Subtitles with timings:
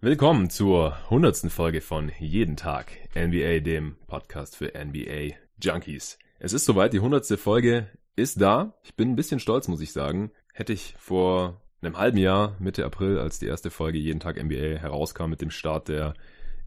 [0.00, 6.20] Willkommen zur hundertsten Folge von Jeden Tag NBA, dem Podcast für NBA Junkies.
[6.38, 8.78] Es ist soweit, die hundertste Folge ist da.
[8.84, 10.30] Ich bin ein bisschen stolz, muss ich sagen.
[10.54, 14.78] Hätte ich vor einem halben Jahr, Mitte April, als die erste Folge Jeden Tag NBA
[14.78, 16.14] herauskam mit dem Start der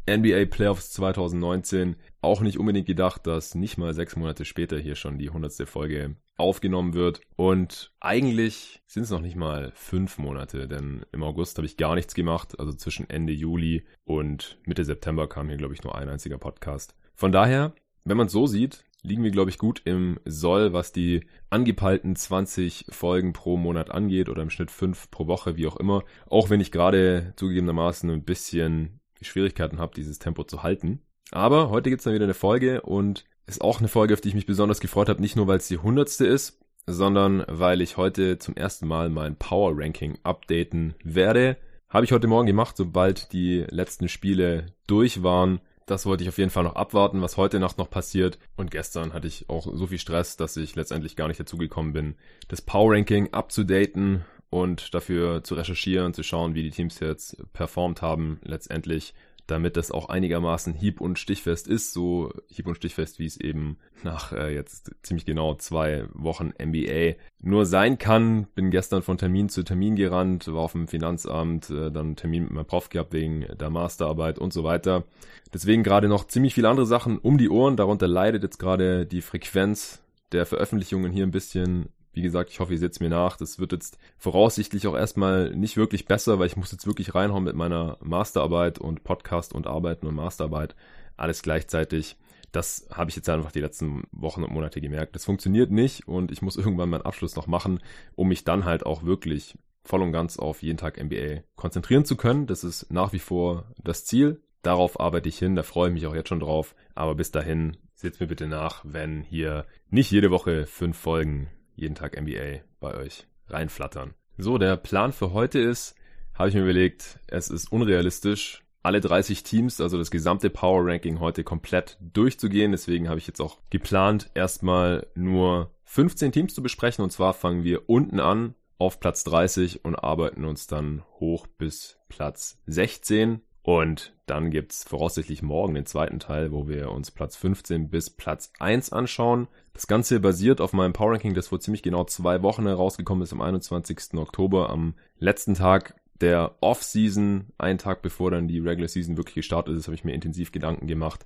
[0.09, 5.17] NBA Playoffs 2019 auch nicht unbedingt gedacht, dass nicht mal sechs Monate später hier schon
[5.17, 7.21] die hundertste Folge aufgenommen wird.
[7.35, 11.95] Und eigentlich sind es noch nicht mal fünf Monate, denn im August habe ich gar
[11.95, 12.59] nichts gemacht.
[12.59, 16.95] Also zwischen Ende Juli und Mitte September kam hier, glaube ich, nur ein einziger Podcast.
[17.15, 17.73] Von daher,
[18.03, 22.15] wenn man es so sieht, liegen wir, glaube ich, gut im Soll, was die angepeilten
[22.15, 26.03] 20 Folgen pro Monat angeht oder im Schnitt fünf pro Woche, wie auch immer.
[26.27, 31.01] Auch wenn ich gerade zugegebenermaßen ein bisschen Schwierigkeiten habe, dieses Tempo zu halten.
[31.31, 34.35] Aber heute gibt's dann wieder eine Folge und ist auch eine Folge, auf die ich
[34.35, 38.37] mich besonders gefreut habe, nicht nur weil es die hundertste ist, sondern weil ich heute
[38.37, 41.57] zum ersten Mal mein Power Ranking updaten werde.
[41.89, 45.59] Habe ich heute Morgen gemacht, sobald die letzten Spiele durch waren.
[45.85, 48.39] Das wollte ich auf jeden Fall noch abwarten, was heute Nacht noch passiert.
[48.55, 51.91] Und gestern hatte ich auch so viel Stress, dass ich letztendlich gar nicht dazu gekommen
[51.91, 52.15] bin,
[52.47, 58.01] das Power Ranking abzudaten und dafür zu recherchieren, zu schauen, wie die Teams jetzt performt
[58.01, 59.15] haben letztendlich,
[59.47, 63.77] damit das auch einigermaßen hieb- und stichfest ist, so hieb- und stichfest, wie es eben
[64.03, 68.47] nach äh, jetzt ziemlich genau zwei Wochen NBA nur sein kann.
[68.53, 72.43] Bin gestern von Termin zu Termin gerannt, war auf dem Finanzamt, äh, dann einen Termin
[72.43, 75.05] mit meinem Prof gehabt wegen der Masterarbeit und so weiter.
[75.53, 79.21] Deswegen gerade noch ziemlich viele andere Sachen um die Ohren, darunter leidet jetzt gerade die
[79.21, 80.01] Frequenz
[80.33, 83.37] der Veröffentlichungen hier ein bisschen wie gesagt, ich hoffe, ihr seht mir nach.
[83.37, 87.43] Das wird jetzt voraussichtlich auch erstmal nicht wirklich besser, weil ich muss jetzt wirklich reinhauen
[87.43, 90.75] mit meiner Masterarbeit und Podcast und Arbeiten und Masterarbeit.
[91.17, 92.17] Alles gleichzeitig.
[92.51, 95.15] Das habe ich jetzt einfach die letzten Wochen und Monate gemerkt.
[95.15, 97.79] Das funktioniert nicht und ich muss irgendwann meinen Abschluss noch machen,
[98.15, 102.17] um mich dann halt auch wirklich voll und ganz auf jeden Tag NBA konzentrieren zu
[102.17, 102.45] können.
[102.45, 104.41] Das ist nach wie vor das Ziel.
[104.61, 106.75] Darauf arbeite ich hin, da freue ich mich auch jetzt schon drauf.
[106.93, 111.47] Aber bis dahin, seht mir bitte nach, wenn hier nicht jede Woche fünf Folgen
[111.81, 114.13] jeden Tag NBA bei euch reinflattern.
[114.37, 115.95] So, der Plan für heute ist,
[116.33, 121.19] habe ich mir überlegt, es ist unrealistisch, alle 30 Teams, also das gesamte Power Ranking
[121.19, 122.71] heute komplett durchzugehen.
[122.71, 127.03] Deswegen habe ich jetzt auch geplant, erstmal nur 15 Teams zu besprechen.
[127.03, 131.99] Und zwar fangen wir unten an auf Platz 30 und arbeiten uns dann hoch bis
[132.09, 133.41] Platz 16.
[133.63, 138.51] Und dann gibt's voraussichtlich morgen den zweiten Teil, wo wir uns Platz 15 bis Platz
[138.59, 139.47] 1 anschauen.
[139.73, 143.33] Das Ganze basiert auf meinem Power Ranking, das vor ziemlich genau zwei Wochen herausgekommen ist,
[143.33, 144.15] am 21.
[144.15, 149.75] Oktober, am letzten Tag der Off-Season, einen Tag bevor dann die Regular Season wirklich gestartet
[149.75, 151.25] ist, habe ich mir intensiv Gedanken gemacht,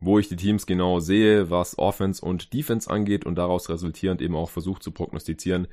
[0.00, 4.34] wo ich die Teams genau sehe, was Offense und Defense angeht und daraus resultierend eben
[4.34, 5.68] auch versucht zu prognostizieren,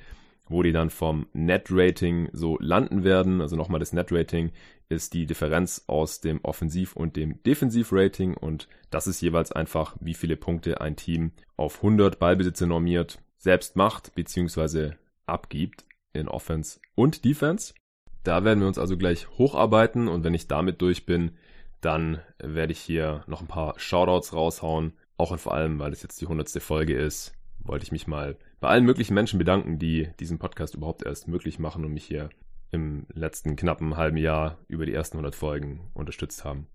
[0.50, 3.42] wo die dann vom Net-Rating so landen werden.
[3.42, 4.52] Also nochmal das Net-Rating
[4.90, 10.16] ist die Differenz aus dem Offensiv- und dem Defensiv-Rating und das ist jeweils einfach, wie
[10.16, 14.92] viele Punkte ein Team auf 100 Ballbesitze normiert selbst macht bzw.
[15.26, 17.74] abgibt in Offense und Defense.
[18.24, 21.38] Da werden wir uns also gleich hocharbeiten und wenn ich damit durch bin,
[21.82, 24.94] dann werde ich hier noch ein paar Shoutouts raushauen.
[25.18, 27.34] Auch und vor allem, weil es jetzt die hundertste Folge ist,
[27.64, 31.60] wollte ich mich mal bei allen möglichen Menschen bedanken, die diesen Podcast überhaupt erst möglich
[31.60, 32.30] machen und mich hier
[32.72, 36.68] im letzten knappen halben Jahr über die ersten 100 Folgen unterstützt haben.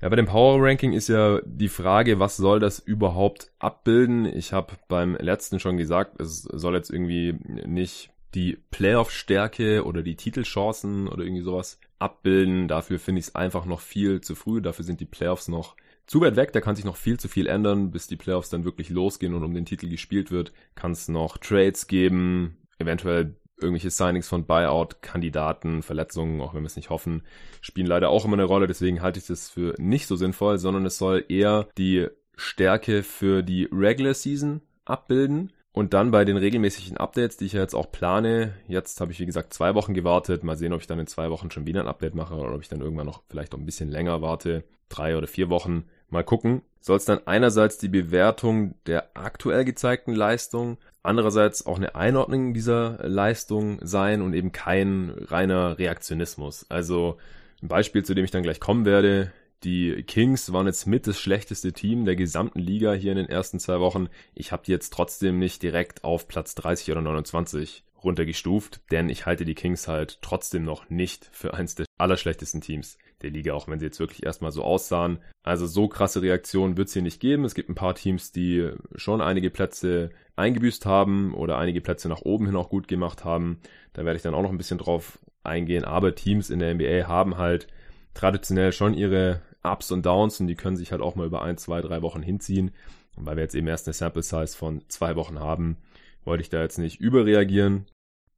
[0.00, 4.26] Ja, bei dem Power Ranking ist ja die Frage, was soll das überhaupt abbilden?
[4.26, 7.32] Ich habe beim letzten schon gesagt, es soll jetzt irgendwie
[7.66, 12.66] nicht die Playoff-Stärke oder die Titelchancen oder irgendwie sowas abbilden.
[12.66, 14.60] Dafür finde ich es einfach noch viel zu früh.
[14.60, 15.76] Dafür sind die Playoffs noch
[16.06, 18.64] zu weit weg, da kann sich noch viel zu viel ändern, bis die Playoffs dann
[18.64, 20.52] wirklich losgehen und um den Titel gespielt wird.
[20.74, 26.76] Kann es noch Trades geben, eventuell irgendwelche Signings von Buyout-Kandidaten, Verletzungen, auch wenn wir es
[26.76, 27.22] nicht hoffen,
[27.60, 28.66] spielen leider auch immer eine Rolle.
[28.66, 33.42] Deswegen halte ich das für nicht so sinnvoll, sondern es soll eher die Stärke für
[33.42, 35.52] die Regular Season abbilden.
[35.74, 39.20] Und dann bei den regelmäßigen Updates, die ich ja jetzt auch plane, jetzt habe ich
[39.20, 40.44] wie gesagt zwei Wochen gewartet.
[40.44, 42.60] Mal sehen, ob ich dann in zwei Wochen schon wieder ein Update mache oder ob
[42.60, 44.64] ich dann irgendwann noch vielleicht auch ein bisschen länger warte.
[44.92, 45.84] Drei oder vier Wochen.
[46.10, 46.62] Mal gucken.
[46.80, 52.98] Soll es dann einerseits die Bewertung der aktuell gezeigten Leistung, andererseits auch eine Einordnung dieser
[53.08, 56.66] Leistung sein und eben kein reiner Reaktionismus.
[56.68, 57.18] Also
[57.62, 59.32] ein Beispiel, zu dem ich dann gleich kommen werde.
[59.64, 63.60] Die Kings waren jetzt mit das schlechteste Team der gesamten Liga hier in den ersten
[63.60, 64.08] zwei Wochen.
[64.34, 69.26] Ich habe die jetzt trotzdem nicht direkt auf Platz 30 oder 29 runtergestuft, denn ich
[69.26, 73.68] halte die Kings halt trotzdem noch nicht für eins der allerschlechtesten Teams der Liga, auch
[73.68, 75.18] wenn sie jetzt wirklich erstmal so aussahen.
[75.42, 77.44] Also so krasse Reaktionen wird es hier nicht geben.
[77.44, 82.22] Es gibt ein paar Teams, die schon einige Plätze eingebüßt haben oder einige Plätze nach
[82.22, 83.60] oben hin auch gut gemacht haben.
[83.92, 85.84] Da werde ich dann auch noch ein bisschen drauf eingehen.
[85.84, 87.68] Aber Teams in der NBA haben halt
[88.14, 91.58] traditionell schon ihre Ups und Downs und die können sich halt auch mal über ein,
[91.58, 92.72] zwei, drei Wochen hinziehen.
[93.16, 95.76] Und weil wir jetzt eben erst eine Sample Size von zwei Wochen haben,
[96.24, 97.86] wollte ich da jetzt nicht überreagieren.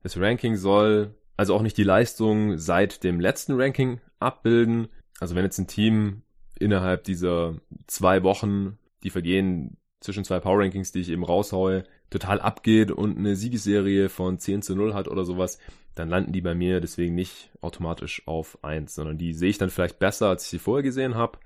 [0.05, 4.89] Das Ranking soll also auch nicht die Leistung seit dem letzten Ranking abbilden.
[5.19, 6.23] Also wenn jetzt ein Team
[6.59, 7.57] innerhalb dieser
[7.87, 13.17] zwei Wochen, die vergehen zwischen zwei Power Rankings, die ich eben raushaue, total abgeht und
[13.17, 15.59] eine Siegesserie von 10 zu 0 hat oder sowas,
[15.95, 19.71] dann landen die bei mir deswegen nicht automatisch auf 1, sondern die sehe ich dann
[19.71, 21.39] vielleicht besser, als ich sie vorher gesehen habe.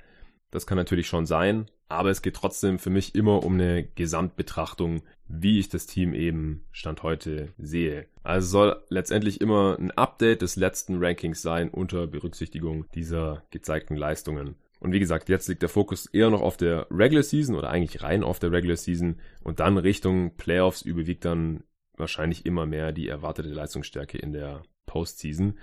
[0.50, 5.02] Das kann natürlich schon sein, aber es geht trotzdem für mich immer um eine Gesamtbetrachtung,
[5.26, 8.06] wie ich das Team eben Stand heute sehe.
[8.23, 14.56] Also soll letztendlich immer ein Update des letzten Rankings sein unter Berücksichtigung dieser gezeigten Leistungen.
[14.81, 18.02] Und wie gesagt, jetzt liegt der Fokus eher noch auf der Regular Season oder eigentlich
[18.02, 21.64] rein auf der Regular Season und dann Richtung Playoffs überwiegt dann
[21.96, 25.58] wahrscheinlich immer mehr die erwartete Leistungsstärke in der Postseason.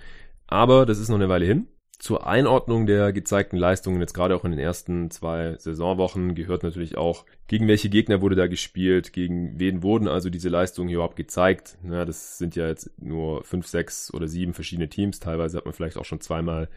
[0.48, 1.68] Aber das ist noch eine Weile hin.
[1.98, 6.98] Zur Einordnung der gezeigten Leistungen, jetzt gerade auch in den ersten zwei Saisonwochen, gehört natürlich
[6.98, 11.78] auch, gegen welche Gegner wurde da gespielt, gegen wen wurden also diese Leistungen überhaupt gezeigt.
[11.90, 15.20] Ja, das sind ja jetzt nur fünf, sechs oder sieben verschiedene Teams.
[15.20, 16.70] Teilweise hat man vielleicht auch schon zweimal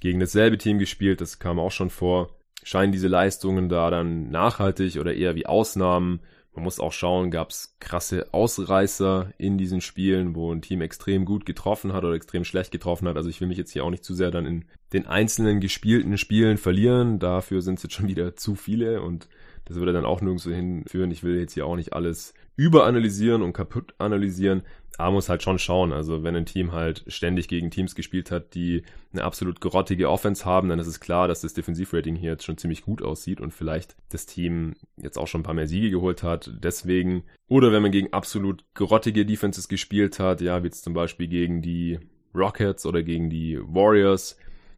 [0.00, 2.30] gegen dasselbe Team gespielt, das kam auch schon vor.
[2.64, 6.20] Scheinen diese Leistungen da dann nachhaltig oder eher wie Ausnahmen?
[6.54, 11.24] Man muss auch schauen, gab es krasse Ausreißer in diesen Spielen, wo ein Team extrem
[11.24, 13.16] gut getroffen hat oder extrem schlecht getroffen hat.
[13.16, 16.18] Also ich will mich jetzt hier auch nicht zu sehr dann in den einzelnen gespielten
[16.18, 17.18] Spielen verlieren.
[17.18, 19.28] Dafür sind es jetzt schon wieder zu viele und
[19.64, 21.10] das würde dann auch nirgendwo hinführen.
[21.10, 24.62] Ich will jetzt hier auch nicht alles überanalysieren und kaputt analysieren.
[24.98, 25.92] Aber muss halt schon schauen.
[25.92, 30.44] Also wenn ein Team halt ständig gegen Teams gespielt hat, die eine absolut grottige Offense
[30.44, 33.52] haben, dann ist es klar, dass das Defensivrating hier jetzt schon ziemlich gut aussieht und
[33.52, 36.50] vielleicht das Team jetzt auch schon ein paar mehr Siege geholt hat.
[36.62, 37.24] Deswegen.
[37.48, 41.62] Oder wenn man gegen absolut grottige Defenses gespielt hat, ja, wie jetzt zum Beispiel gegen
[41.62, 41.98] die
[42.34, 44.36] Rockets oder gegen die Warriors,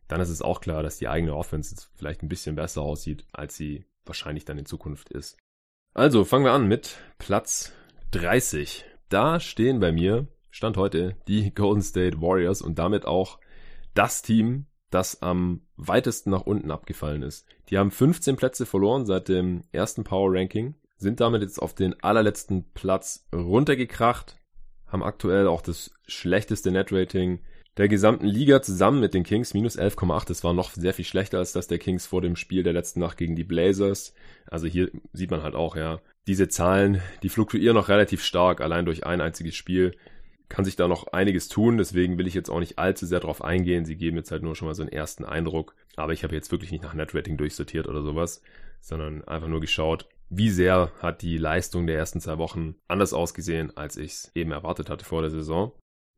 [0.09, 3.27] dann ist es auch klar, dass die eigene Offense jetzt vielleicht ein bisschen besser aussieht,
[3.33, 5.39] als sie wahrscheinlich dann in Zukunft ist.
[5.95, 7.73] Also fangen wir an mit Platz
[8.11, 8.85] 30.
[9.09, 13.39] Da stehen bei mir, Stand heute, die Golden State Warriors und damit auch
[13.95, 17.47] das Team, das am weitesten nach unten abgefallen ist.
[17.69, 22.01] Die haben 15 Plätze verloren seit dem ersten Power Ranking, sind damit jetzt auf den
[22.03, 24.39] allerletzten Platz runtergekracht,
[24.87, 27.41] haben aktuell auch das schlechteste Net Rating
[27.77, 30.29] der gesamten Liga zusammen mit den Kings minus 11,8.
[30.29, 33.01] Das war noch sehr viel schlechter als das der Kings vor dem Spiel der letzten
[33.01, 34.15] Nacht gegen die Blazers.
[34.47, 38.87] Also hier sieht man halt auch, ja, diese Zahlen, die fluktuieren noch relativ stark, allein
[38.87, 39.97] durch ein einziges Spiel.
[40.49, 43.43] Kann sich da noch einiges tun, deswegen will ich jetzt auch nicht allzu sehr drauf
[43.43, 43.85] eingehen.
[43.85, 45.75] Sie geben jetzt halt nur schon mal so einen ersten Eindruck.
[45.97, 48.43] Aber ich habe jetzt wirklich nicht nach Netrating durchsortiert oder sowas,
[48.81, 53.77] sondern einfach nur geschaut, wie sehr hat die Leistung der ersten zwei Wochen anders ausgesehen,
[53.77, 55.73] als ich es eben erwartet hatte vor der Saison.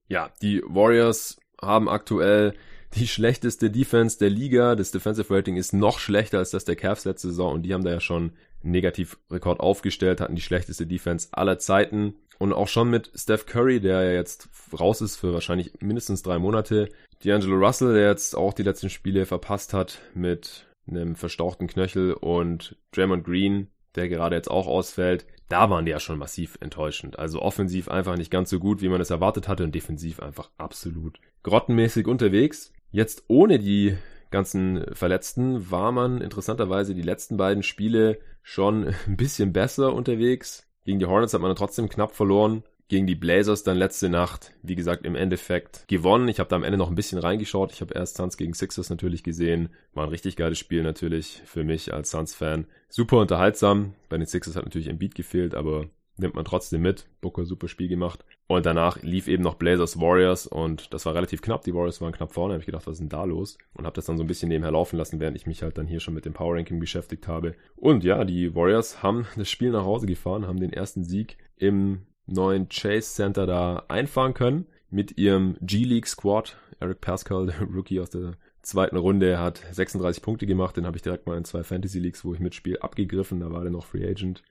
[0.08, 2.54] Ja, die Warriors haben aktuell
[2.94, 4.74] die schlechteste Defense der Liga.
[4.74, 7.84] Das Defensive Rating ist noch schlechter als das der Cavs letzte Saison und die haben
[7.84, 8.32] da ja schon
[8.66, 12.14] Negativrekord aufgestellt, hatten die schlechteste Defense aller Zeiten.
[12.38, 14.48] Und auch schon mit Steph Curry, der ja jetzt
[14.78, 16.90] raus ist für wahrscheinlich mindestens drei Monate.
[17.24, 22.76] D'Angelo Russell, der jetzt auch die letzten Spiele verpasst hat mit einem verstauchten Knöchel und
[22.92, 25.26] Draymond Green, der gerade jetzt auch ausfällt.
[25.48, 27.18] Da waren die ja schon massiv enttäuschend.
[27.18, 30.50] Also offensiv einfach nicht ganz so gut, wie man es erwartet hatte und defensiv einfach
[30.58, 32.72] absolut grottenmäßig unterwegs.
[32.90, 33.96] Jetzt ohne die
[34.36, 40.68] ganzen Verletzten war man interessanterweise die letzten beiden Spiele schon ein bisschen besser unterwegs.
[40.84, 42.62] Gegen die Hornets hat man trotzdem knapp verloren.
[42.88, 46.28] Gegen die Blazers dann letzte Nacht, wie gesagt, im Endeffekt gewonnen.
[46.28, 47.72] Ich habe da am Ende noch ein bisschen reingeschaut.
[47.72, 49.70] Ich habe erst Suns gegen Sixers natürlich gesehen.
[49.94, 52.66] War ein richtig geiles Spiel natürlich für mich als Suns-Fan.
[52.90, 53.94] Super unterhaltsam.
[54.10, 55.86] Bei den Sixers hat natürlich ein Beat gefehlt, aber
[56.18, 57.06] nimmt man trotzdem mit.
[57.20, 58.24] Booker super Spiel gemacht.
[58.46, 61.62] Und danach lief eben noch Blazers Warriors und das war relativ knapp.
[61.64, 62.52] Die Warriors waren knapp vorne.
[62.52, 63.58] Da habe ich gedacht, was ist denn da los?
[63.74, 65.86] Und habe das dann so ein bisschen nebenher laufen lassen, während ich mich halt dann
[65.86, 67.54] hier schon mit dem Power Ranking beschäftigt habe.
[67.74, 72.02] Und ja, die Warriors haben das Spiel nach Hause gefahren, haben den ersten Sieg im
[72.26, 76.56] neuen Chase Center da einfahren können mit ihrem G-League Squad.
[76.80, 80.76] Eric Pascal, der Rookie aus der zweiten Runde, hat 36 Punkte gemacht.
[80.76, 83.40] Den habe ich direkt mal in zwei Fantasy Leagues, wo ich mitspiele, abgegriffen.
[83.40, 84.42] Da war der noch Free Agent.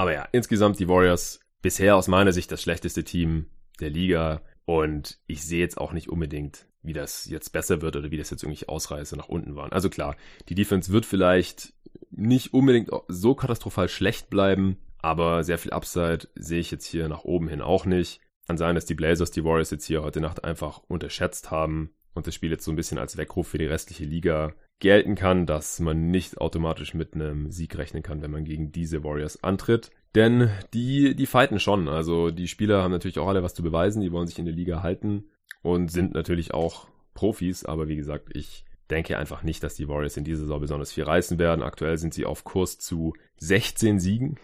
[0.00, 4.40] Aber ja, insgesamt die Warriors bisher aus meiner Sicht das schlechteste Team der Liga.
[4.64, 8.30] Und ich sehe jetzt auch nicht unbedingt, wie das jetzt besser wird oder wie das
[8.30, 9.72] jetzt irgendwie Ausreißer nach unten waren.
[9.72, 10.16] Also klar,
[10.48, 11.74] die Defense wird vielleicht
[12.10, 17.24] nicht unbedingt so katastrophal schlecht bleiben, aber sehr viel Upside sehe ich jetzt hier nach
[17.24, 18.22] oben hin auch nicht.
[18.46, 22.26] Kann sein, dass die Blazers die Warriors jetzt hier heute Nacht einfach unterschätzt haben und
[22.26, 25.78] das Spiel jetzt so ein bisschen als Weckruf für die restliche Liga gelten kann, dass
[25.78, 29.90] man nicht automatisch mit einem Sieg rechnen kann, wenn man gegen diese Warriors antritt.
[30.14, 31.88] Denn die, die fighten schon.
[31.88, 34.54] Also die Spieler haben natürlich auch alle was zu beweisen, die wollen sich in der
[34.54, 35.28] Liga halten
[35.62, 40.16] und sind natürlich auch Profis, aber wie gesagt, ich denke einfach nicht, dass die Warriors
[40.16, 41.62] in dieser Saison besonders viel reißen werden.
[41.62, 44.36] Aktuell sind sie auf Kurs zu 16 Siegen.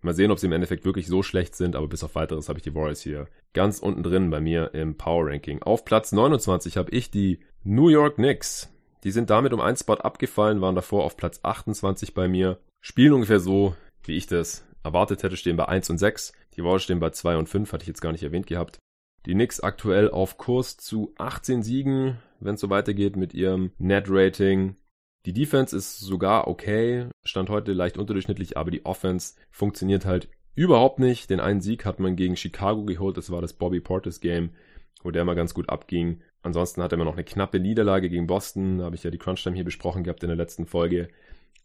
[0.00, 2.58] Mal sehen, ob sie im Endeffekt wirklich so schlecht sind, aber bis auf weiteres habe
[2.58, 5.62] ich die Warriors hier ganz unten drin bei mir im Power Ranking.
[5.62, 8.72] Auf Platz 29 habe ich die New York Knicks.
[9.04, 12.58] Die sind damit um einen Spot abgefallen, waren davor auf Platz 28 bei mir.
[12.80, 16.32] Spielen ungefähr so, wie ich das erwartet hätte, stehen bei 1 und 6.
[16.56, 18.78] Die Warriors stehen bei 2 und 5, hatte ich jetzt gar nicht erwähnt gehabt.
[19.26, 24.76] Die Knicks aktuell auf Kurs zu 18 Siegen, wenn es so weitergeht mit ihrem Net-Rating.
[25.26, 30.98] Die Defense ist sogar okay, stand heute leicht unterdurchschnittlich, aber die Offense funktioniert halt überhaupt
[30.98, 31.28] nicht.
[31.28, 34.54] Den einen Sieg hat man gegen Chicago geholt, das war das Bobby Portis Game,
[35.02, 36.22] wo der mal ganz gut abging.
[36.42, 39.18] Ansonsten hat er immer noch eine knappe Niederlage gegen Boston, da habe ich ja die
[39.18, 41.08] Crunch Time hier besprochen gehabt in der letzten Folge.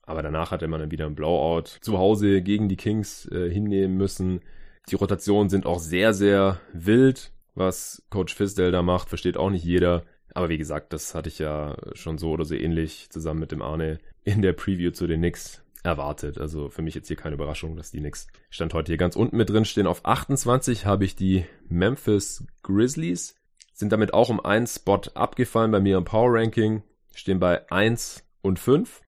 [0.03, 3.97] Aber danach hatte man dann wieder ein Blowout zu Hause gegen die Kings äh, hinnehmen
[3.97, 4.41] müssen.
[4.89, 7.31] Die Rotationen sind auch sehr, sehr wild.
[7.55, 10.03] Was Coach Fisdale da macht, versteht auch nicht jeder.
[10.33, 13.61] Aber wie gesagt, das hatte ich ja schon so oder so ähnlich zusammen mit dem
[13.61, 16.37] Arne in der Preview zu den Knicks erwartet.
[16.37, 19.37] Also für mich jetzt hier keine Überraschung, dass die Knicks stand heute hier ganz unten
[19.37, 19.87] mit drin stehen.
[19.87, 23.35] Auf 28 habe ich die Memphis Grizzlies.
[23.75, 26.81] Sind damit auch um einen Spot abgefallen bei mir im Power Ranking.
[27.13, 29.01] Stehen bei 1 und 5.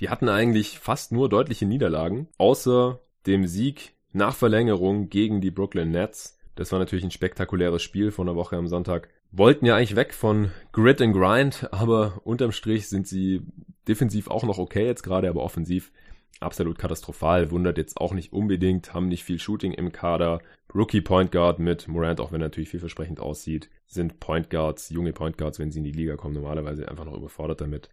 [0.00, 5.92] Die hatten eigentlich fast nur deutliche Niederlagen, außer dem Sieg nach Verlängerung gegen die Brooklyn
[5.92, 6.36] Nets.
[6.56, 9.08] Das war natürlich ein spektakuläres Spiel von der Woche am Sonntag.
[9.30, 13.42] Wollten ja eigentlich weg von Grit and Grind, aber unterm Strich sind sie
[13.86, 15.92] defensiv auch noch okay jetzt gerade, aber offensiv
[16.40, 17.52] absolut katastrophal.
[17.52, 20.40] Wundert jetzt auch nicht unbedingt, haben nicht viel Shooting im Kader.
[20.74, 25.12] Rookie Point Guard mit Morant, auch wenn er natürlich vielversprechend aussieht, sind Point Guards, junge
[25.12, 27.88] Point Guards, wenn sie in die Liga kommen, normalerweise einfach noch überfordert damit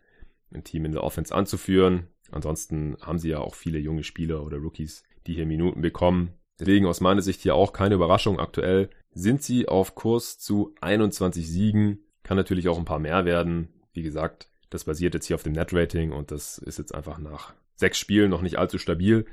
[0.54, 2.08] ein Team in der Offense anzuführen.
[2.32, 6.34] Ansonsten haben sie ja auch viele junge Spieler oder Rookies, die hier Minuten bekommen.
[6.60, 8.40] Deswegen aus meiner Sicht hier auch keine Überraschung.
[8.40, 12.06] Aktuell sind sie auf Kurs zu 21 Siegen.
[12.24, 13.70] Kann natürlich auch ein paar mehr werden.
[13.94, 17.54] Wie gesagt, das basiert jetzt hier auf dem Net-Rating und das ist jetzt einfach nach
[17.76, 19.26] sechs Spielen noch nicht allzu stabil.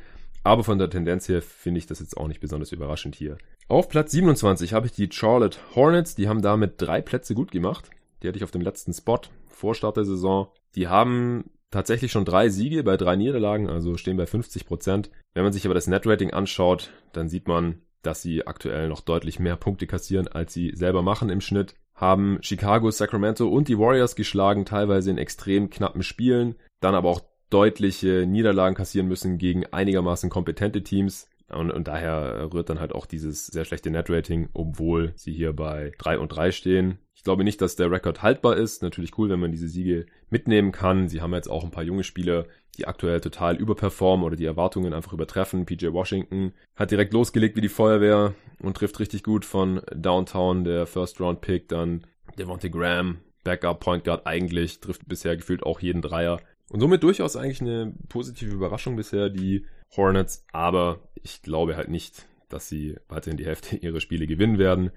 [0.45, 3.39] Aber von der Tendenz her finde ich das jetzt auch nicht besonders überraschend hier.
[3.69, 6.15] Auf Platz 27 habe ich die Charlotte Hornets.
[6.15, 7.91] Die haben damit drei Plätze gut gemacht.
[8.23, 10.49] Die hatte ich auf dem letzten Spot vor Start der Saison.
[10.75, 15.11] Die haben tatsächlich schon drei Siege bei drei Niederlagen, also stehen bei 50 Prozent.
[15.35, 19.39] Wenn man sich aber das Netrating anschaut, dann sieht man, dass sie aktuell noch deutlich
[19.39, 21.75] mehr Punkte kassieren, als sie selber machen im Schnitt.
[21.95, 27.21] Haben Chicago, Sacramento und die Warriors geschlagen, teilweise in extrem knappen Spielen, dann aber auch
[27.53, 31.29] deutliche Niederlagen kassieren müssen gegen einigermaßen kompetente Teams.
[31.49, 35.93] Und, und daher rührt dann halt auch dieses sehr schlechte Netrating, obwohl sie hier bei
[35.99, 36.99] 3 und 3 stehen.
[37.15, 38.83] Ich glaube nicht, dass der Rekord haltbar ist.
[38.83, 41.09] Natürlich cool, wenn man diese Siege mitnehmen kann.
[41.09, 42.47] Sie haben jetzt auch ein paar junge Spieler,
[42.79, 45.67] die aktuell total überperformen oder die Erwartungen einfach übertreffen.
[45.67, 50.87] PJ Washington hat direkt losgelegt wie die Feuerwehr und trifft richtig gut von Downtown, der
[50.87, 51.69] First Round Pick.
[51.69, 52.07] Dann
[52.39, 56.41] Devontae Graham, Backup Point Guard eigentlich, trifft bisher gefühlt auch jeden Dreier.
[56.73, 60.47] Und somit durchaus eigentlich eine positive Überraschung bisher, die Hornets.
[60.53, 64.91] Aber ich glaube halt nicht, dass sie weiterhin die Hälfte ihrer Spiele gewinnen werden.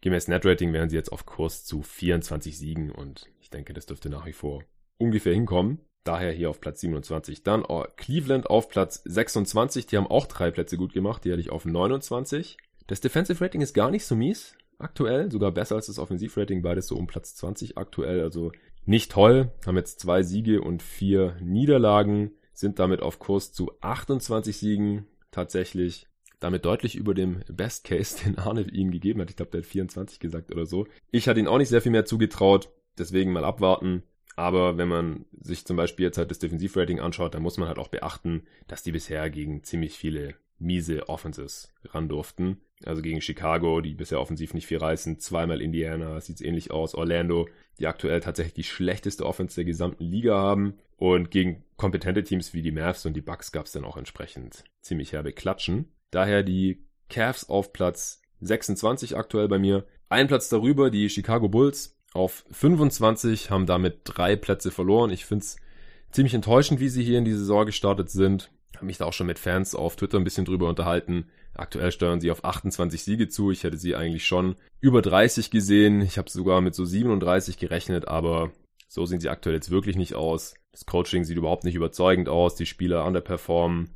[0.00, 4.08] Gemäß Netrating wären sie jetzt auf Kurs zu 24 Siegen und ich denke, das dürfte
[4.08, 4.62] nach wie vor
[4.96, 5.80] ungefähr hinkommen.
[6.04, 7.42] Daher hier auf Platz 27.
[7.42, 9.86] Dann oh, Cleveland auf Platz 26.
[9.86, 11.24] Die haben auch drei Plätze gut gemacht.
[11.24, 12.56] Die hatte ich auf 29.
[12.86, 15.30] Das Defensive Rating ist gar nicht so mies aktuell.
[15.30, 16.62] Sogar besser als das Offensive Rating.
[16.62, 18.22] Beides so um Platz 20 aktuell.
[18.22, 18.52] Also
[18.88, 19.52] nicht toll.
[19.66, 22.32] Haben jetzt zwei Siege und vier Niederlagen.
[22.52, 25.06] Sind damit auf Kurs zu 28 Siegen.
[25.30, 26.06] Tatsächlich
[26.40, 29.30] damit deutlich über dem Best Case, den Arne ihnen gegeben hat.
[29.30, 30.86] Ich glaube, der hat 24 gesagt oder so.
[31.10, 32.70] Ich hatte ihnen auch nicht sehr viel mehr zugetraut.
[32.96, 34.02] Deswegen mal abwarten.
[34.36, 37.78] Aber wenn man sich zum Beispiel jetzt halt das Defensivrating anschaut, dann muss man halt
[37.78, 42.60] auch beachten, dass die bisher gegen ziemlich viele miese Offenses ran durften.
[42.84, 47.48] Also gegen Chicago, die bisher offensiv nicht viel reißen, zweimal Indiana, sieht's ähnlich aus, Orlando,
[47.78, 50.78] die aktuell tatsächlich die schlechteste Offense der gesamten Liga haben.
[50.96, 55.12] Und gegen kompetente Teams wie die Mavs und die Bucks gab's dann auch entsprechend ziemlich
[55.12, 55.92] herbe Klatschen.
[56.10, 59.86] Daher die Cavs auf Platz 26 aktuell bei mir.
[60.08, 65.10] Ein Platz darüber die Chicago Bulls auf 25, haben damit drei Plätze verloren.
[65.10, 65.56] Ich find's
[66.10, 68.50] ziemlich enttäuschend, wie sie hier in die Saison gestartet sind.
[68.74, 71.28] Habe mich da auch schon mit Fans auf Twitter ein bisschen drüber unterhalten.
[71.58, 73.50] Aktuell steuern sie auf 28 Siege zu.
[73.50, 76.00] Ich hätte sie eigentlich schon über 30 gesehen.
[76.00, 78.52] Ich habe sogar mit so 37 gerechnet, aber
[78.86, 80.54] so sehen sie aktuell jetzt wirklich nicht aus.
[80.70, 82.54] Das Coaching sieht überhaupt nicht überzeugend aus.
[82.54, 83.90] Die Spieler underperformen.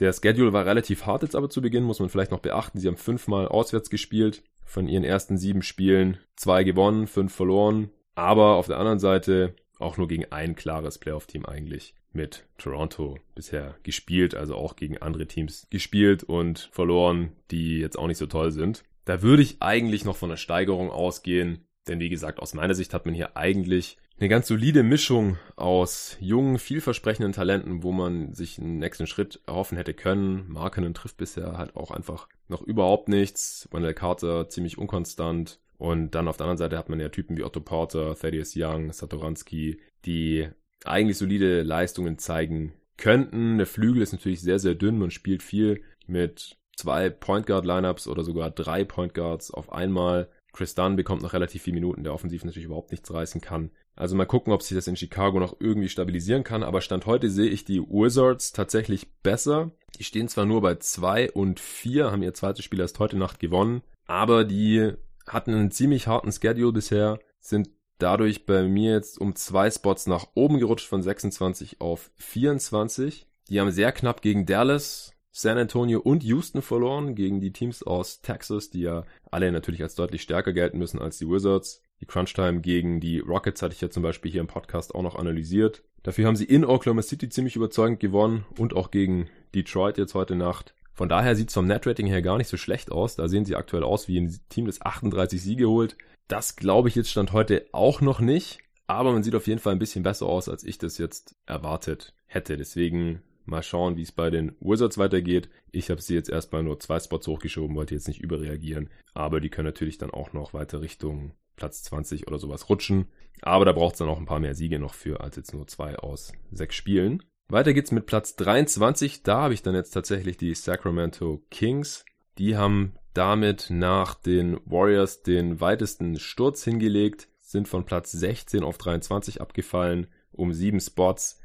[0.00, 2.80] Der Schedule war relativ hart jetzt aber zu Beginn, muss man vielleicht noch beachten.
[2.80, 4.42] Sie haben fünfmal auswärts gespielt.
[4.64, 7.90] Von ihren ersten sieben Spielen zwei gewonnen, fünf verloren.
[8.16, 13.76] Aber auf der anderen Seite auch nur gegen ein klares Playoff-Team eigentlich mit Toronto bisher
[13.82, 18.50] gespielt, also auch gegen andere Teams gespielt und verloren, die jetzt auch nicht so toll
[18.50, 18.84] sind.
[19.04, 22.94] Da würde ich eigentlich noch von einer Steigerung ausgehen, denn wie gesagt, aus meiner Sicht
[22.94, 28.58] hat man hier eigentlich eine ganz solide Mischung aus jungen, vielversprechenden Talenten, wo man sich
[28.58, 30.48] einen nächsten Schritt erhoffen hätte können.
[30.48, 33.68] Markenen trifft bisher halt auch einfach noch überhaupt nichts.
[33.72, 35.58] Wendell Carter ziemlich unkonstant.
[35.78, 38.92] Und dann auf der anderen Seite hat man ja Typen wie Otto Porter, Thaddeus Young,
[38.92, 40.48] Satoranski, die
[40.84, 43.58] eigentlich solide Leistungen zeigen könnten.
[43.58, 48.06] Der Flügel ist natürlich sehr, sehr dünn und spielt viel mit zwei Point Guard Lineups
[48.06, 50.28] oder sogar drei Point Guards auf einmal.
[50.52, 53.70] Chris Dunn bekommt noch relativ viele Minuten, der offensiv natürlich überhaupt nichts reißen kann.
[53.96, 56.62] Also mal gucken, ob sich das in Chicago noch irgendwie stabilisieren kann.
[56.62, 59.72] Aber Stand heute sehe ich die Wizards tatsächlich besser.
[59.98, 63.38] Die stehen zwar nur bei zwei und vier, haben ihr zweites Spiel erst heute Nacht
[63.38, 64.92] gewonnen, aber die
[65.26, 67.70] hatten einen ziemlich harten Schedule bisher, sind
[68.04, 73.26] dadurch bei mir jetzt um zwei Spots nach oben gerutscht von 26 auf 24.
[73.48, 78.20] Die haben sehr knapp gegen Dallas, San Antonio und Houston verloren, gegen die Teams aus
[78.20, 81.80] Texas, die ja alle natürlich als deutlich stärker gelten müssen als die Wizards.
[82.02, 85.16] Die Crunch-Time gegen die Rockets hatte ich ja zum Beispiel hier im Podcast auch noch
[85.16, 85.82] analysiert.
[86.02, 90.36] Dafür haben sie in Oklahoma City ziemlich überzeugend gewonnen und auch gegen Detroit jetzt heute
[90.36, 90.74] Nacht.
[90.92, 93.16] Von daher sieht es vom Netrating her gar nicht so schlecht aus.
[93.16, 95.96] Da sehen sie aktuell aus wie ein Team, das 38 Siege holt.
[96.28, 98.58] Das glaube ich jetzt stand heute auch noch nicht.
[98.86, 102.14] Aber man sieht auf jeden Fall ein bisschen besser aus, als ich das jetzt erwartet
[102.26, 102.56] hätte.
[102.56, 105.48] Deswegen mal schauen, wie es bei den Wizards weitergeht.
[105.70, 108.90] Ich habe sie jetzt erstmal nur zwei Spots hochgeschoben, wollte jetzt nicht überreagieren.
[109.14, 113.06] Aber die können natürlich dann auch noch weiter Richtung Platz 20 oder sowas rutschen.
[113.42, 115.66] Aber da braucht es dann auch ein paar mehr Siege noch für, als jetzt nur
[115.66, 117.22] zwei aus sechs Spielen.
[117.48, 119.22] Weiter geht's mit Platz 23.
[119.22, 122.04] Da habe ich dann jetzt tatsächlich die Sacramento Kings.
[122.38, 128.78] Die haben damit nach den Warriors den weitesten Sturz hingelegt, sind von Platz 16 auf
[128.78, 131.40] 23 abgefallen, um sieben Spots.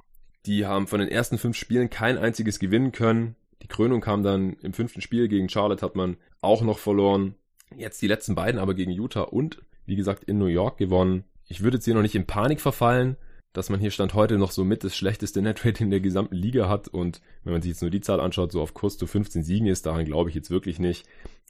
[0.45, 3.35] Die haben von den ersten fünf Spielen kein einziges gewinnen können.
[3.61, 7.35] Die Krönung kam dann im fünften Spiel gegen Charlotte hat man auch noch verloren.
[7.77, 11.25] Jetzt die letzten beiden aber gegen Utah und, wie gesagt, in New York gewonnen.
[11.47, 13.17] Ich würde jetzt hier noch nicht in Panik verfallen,
[13.53, 16.87] dass man hier Stand heute noch so mit das schlechteste Netrating der gesamten Liga hat
[16.87, 19.67] und wenn man sich jetzt nur die Zahl anschaut, so auf Kurs zu 15 Siegen
[19.67, 21.05] ist, daran glaube ich jetzt wirklich nicht.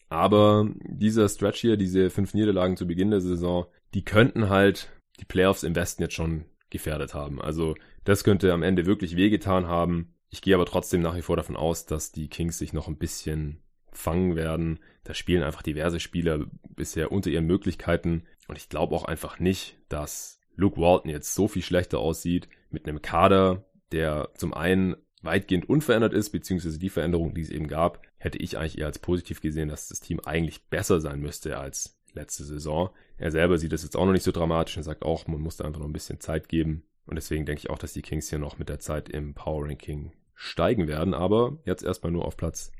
[0.10, 5.26] Aber dieser Stretch hier, diese fünf Niederlagen zu Beginn der Saison, die könnten halt die
[5.26, 7.42] Playoffs im Westen jetzt schon gefährdet haben.
[7.42, 10.14] Also das könnte am Ende wirklich wehgetan haben.
[10.30, 12.98] Ich gehe aber trotzdem nach wie vor davon aus, dass die Kings sich noch ein
[12.98, 14.80] bisschen fangen werden.
[15.04, 16.46] Da spielen einfach diverse Spieler
[16.76, 18.24] bisher unter ihren Möglichkeiten.
[18.48, 22.88] Und ich glaube auch einfach nicht, dass Luke Walton jetzt so viel schlechter aussieht mit
[22.88, 28.02] einem Kader, der zum einen weitgehend unverändert ist, beziehungsweise die Veränderung, die es eben gab,
[28.20, 31.98] hätte ich eigentlich eher als positiv gesehen, dass das Team eigentlich besser sein müsste als
[32.14, 32.90] letzte Saison.
[33.18, 35.58] Er selber sieht das jetzt auch noch nicht so dramatisch und sagt auch, man muss
[35.58, 36.84] da einfach noch ein bisschen Zeit geben.
[37.06, 39.66] Und deswegen denke ich auch, dass die Kings hier noch mit der Zeit im Power
[39.66, 41.14] Ranking steigen werden.
[41.14, 42.72] Aber jetzt erstmal nur auf Platz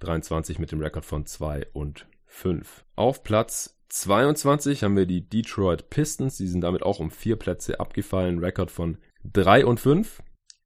[0.00, 2.84] 23 mit dem Rekord von 2 und 5.
[2.96, 6.36] Auf Platz 22 haben wir die Detroit Pistons.
[6.36, 8.38] Die sind damit auch um vier Plätze abgefallen.
[8.38, 10.22] Rekord von 3 und 5.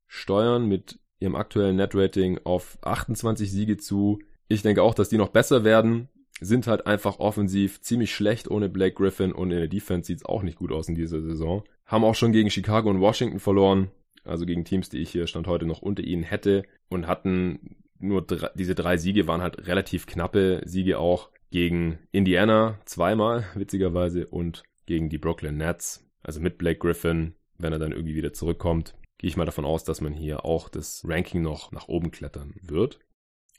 [0.07, 4.21] Steuern mit ihrem aktuellen Netrating auf 28 Siege zu.
[4.49, 6.09] Ich denke auch, dass die noch besser werden.
[6.41, 10.25] Sind halt einfach offensiv ziemlich schlecht ohne Blake Griffin und in der Defense sieht es
[10.25, 11.63] auch nicht gut aus in dieser Saison.
[11.87, 13.91] Haben auch schon gegen Chicago und Washington verloren.
[14.25, 16.65] Also gegen Teams, die ich hier Stand heute noch unter ihnen hätte.
[16.89, 22.81] Und hatten nur drei, diese drei Siege waren halt relativ knappe Siege auch gegen Indiana
[22.85, 26.05] zweimal, witzigerweise, und gegen die Brooklyn Nets.
[26.23, 29.85] Also mit Blake Griffin, wenn er dann irgendwie wieder zurückkommt, gehe ich mal davon aus,
[29.85, 32.99] dass man hier auch das Ranking noch nach oben klettern wird.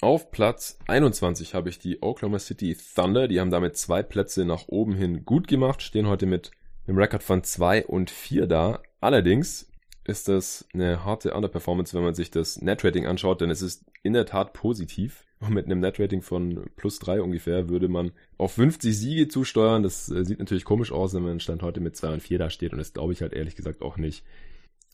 [0.01, 3.27] Auf Platz 21 habe ich die Oklahoma City Thunder.
[3.27, 6.51] Die haben damit zwei Plätze nach oben hin gut gemacht, stehen heute mit
[6.87, 8.81] einem Rekord von 2 und 4 da.
[8.99, 9.71] Allerdings
[10.03, 14.13] ist das eine harte Underperformance, wenn man sich das Netrating anschaut, denn es ist in
[14.13, 15.25] der Tat positiv.
[15.39, 19.83] Und mit einem Netrating von plus drei ungefähr würde man auf 50 Siege zusteuern.
[19.83, 22.49] Das äh, sieht natürlich komisch aus, wenn man Stand heute mit 2 und 4 da
[22.49, 22.71] steht.
[22.71, 24.23] Und das glaube ich halt ehrlich gesagt auch nicht.